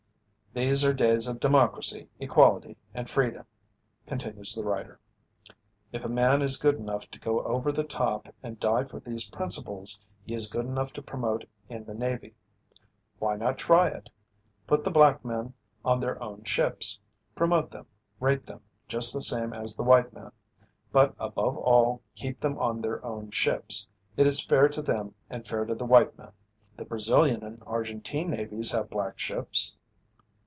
[0.53, 3.45] These are days of democracy, equality and freedom,"
[4.05, 4.99] continues the writer.
[5.93, 9.29] "If a man is good enough to go over the top and die for these
[9.29, 12.35] principles, he is good enough to promote in the Navy.
[13.17, 14.09] Why not try it?
[14.67, 15.53] Put the black men
[15.85, 16.99] on their own ships.
[17.33, 17.85] Promote them,
[18.19, 18.59] rate them,
[18.89, 20.33] just the same as the white man.
[20.91, 23.87] But above all keep them on their own ships.
[24.17, 26.33] It is fair to them and fair to the white men.
[26.75, 29.77] The Brazilian and Argentine navies have 'black ships.'"